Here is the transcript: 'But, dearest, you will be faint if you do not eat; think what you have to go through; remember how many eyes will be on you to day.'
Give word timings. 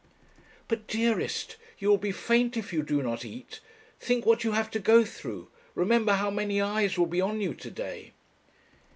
'But, 0.67 0.87
dearest, 0.87 1.57
you 1.77 1.87
will 1.89 1.99
be 1.99 2.11
faint 2.11 2.57
if 2.57 2.73
you 2.73 2.81
do 2.81 3.03
not 3.03 3.23
eat; 3.23 3.59
think 3.99 4.25
what 4.25 4.43
you 4.43 4.53
have 4.53 4.71
to 4.71 4.79
go 4.79 5.05
through; 5.05 5.51
remember 5.75 6.13
how 6.13 6.31
many 6.31 6.59
eyes 6.59 6.97
will 6.97 7.05
be 7.05 7.21
on 7.21 7.39
you 7.39 7.53
to 7.53 7.69
day.' 7.69 8.11